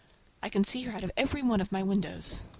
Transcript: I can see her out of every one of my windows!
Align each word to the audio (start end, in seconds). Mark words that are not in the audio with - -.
I 0.41 0.49
can 0.49 0.63
see 0.63 0.81
her 0.85 0.91
out 0.97 1.03
of 1.03 1.11
every 1.15 1.43
one 1.43 1.61
of 1.61 1.71
my 1.71 1.83
windows! 1.83 2.41